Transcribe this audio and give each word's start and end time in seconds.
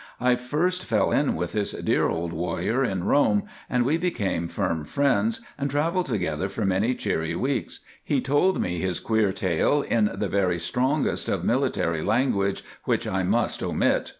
I 0.19 0.35
first 0.35 0.83
fell 0.83 1.11
in 1.11 1.35
with 1.35 1.51
this 1.51 1.73
dear 1.73 2.09
old 2.09 2.33
warrior 2.33 2.83
in 2.83 3.03
Rome, 3.03 3.43
and 3.69 3.85
we 3.85 3.99
became 3.99 4.47
firm 4.47 4.83
friends, 4.83 5.41
and 5.59 5.69
travelled 5.69 6.07
together 6.07 6.49
for 6.49 6.65
many 6.65 6.95
cheery 6.95 7.35
weeks. 7.35 7.81
He 8.03 8.19
told 8.19 8.59
me 8.59 8.79
his 8.79 8.99
queer 8.99 9.31
tale 9.31 9.83
in 9.83 10.09
the 10.15 10.27
very 10.27 10.57
strongest 10.57 11.29
of 11.29 11.43
military 11.45 12.01
language, 12.01 12.63
which 12.85 13.05
I 13.05 13.21
must 13.21 13.61
omit. 13.61 14.09